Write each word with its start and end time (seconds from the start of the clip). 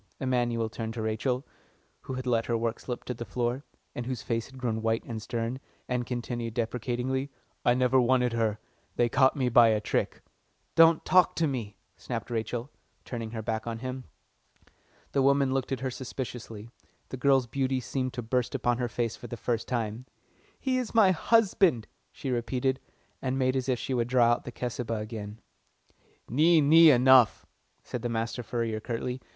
Emanuel 0.19 0.67
turned 0.67 0.95
to 0.95 1.01
Rachel, 1.03 1.45
who 2.01 2.15
had 2.15 2.25
let 2.25 2.47
her 2.47 2.57
work 2.57 2.79
slip 2.79 3.03
to 3.03 3.13
the 3.13 3.23
floor, 3.23 3.63
and 3.93 4.07
whose 4.07 4.23
face 4.23 4.47
had 4.47 4.57
grown 4.57 4.81
white 4.81 5.03
and 5.03 5.21
stern, 5.21 5.59
and 5.87 6.07
continued 6.07 6.55
deprecatingly, 6.55 7.29
"I 7.63 7.75
never 7.75 8.01
wanted 8.01 8.33
her. 8.33 8.57
They 8.95 9.09
caught 9.09 9.35
me 9.35 9.47
by 9.47 9.67
a 9.67 9.79
trick." 9.79 10.23
"Don't 10.73 11.05
talk 11.05 11.35
to 11.35 11.45
me," 11.45 11.77
snapped 11.97 12.31
Rachel, 12.31 12.71
turning 13.05 13.29
her 13.29 13.43
back 13.43 13.67
on 13.67 13.77
him. 13.77 14.05
The 15.11 15.21
woman 15.21 15.53
looked 15.53 15.71
at 15.71 15.81
her 15.81 15.91
suspiciously 15.91 16.71
the 17.09 17.15
girl's 17.17 17.45
beauty 17.45 17.79
seemed 17.79 18.13
to 18.13 18.23
burst 18.23 18.55
upon 18.55 18.79
her 18.79 18.87
for 18.89 19.27
the 19.27 19.37
first 19.37 19.67
time. 19.67 20.07
"He 20.59 20.79
is 20.79 20.95
my 20.95 21.11
husband," 21.11 21.85
she 22.11 22.31
repeated, 22.31 22.79
and 23.21 23.37
made 23.37 23.55
as 23.55 23.69
if 23.69 23.77
she 23.77 23.93
would 23.93 24.07
draw 24.07 24.31
out 24.31 24.45
the 24.45 24.51
Cesubah 24.51 24.97
again. 24.99 25.41
"Nee, 26.27 26.59
nee, 26.59 26.89
enough!" 26.89 27.45
said 27.83 28.01
the 28.01 28.09
master 28.09 28.41
furrier 28.41 28.79
curtly. 28.79 29.21